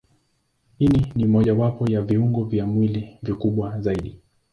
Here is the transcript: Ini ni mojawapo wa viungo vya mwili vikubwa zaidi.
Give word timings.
Ini 0.79 1.11
ni 1.15 1.25
mojawapo 1.25 1.83
wa 1.83 2.01
viungo 2.01 2.43
vya 2.43 2.65
mwili 2.65 3.17
vikubwa 3.23 3.81
zaidi. 3.81 4.19